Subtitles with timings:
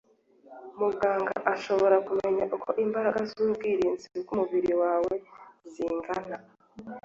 [0.79, 5.13] Muganga ashobora kumenya uko imbaraga z’ubwirinzi bw’umubiri wawe
[5.73, 6.37] zingana